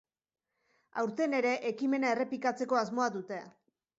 Aurten 1.01 1.35
ere 1.41 1.51
ekimena 1.73 2.11
errepikatzeko 2.15 2.81
asmoa 2.83 3.13
dute. 3.19 3.41